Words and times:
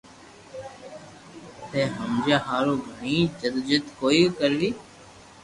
ني 1.71 1.81
ھمجيا 1.95 2.37
ھارون 2.47 2.77
گڙي 2.85 3.15
جدو 3.39 3.59
جھد 3.67 3.85
ڪوئي 3.99 4.21
ڪروي 4.37 4.69